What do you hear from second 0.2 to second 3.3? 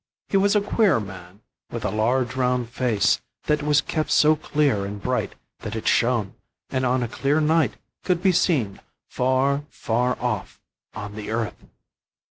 He was a queer man, with a large round face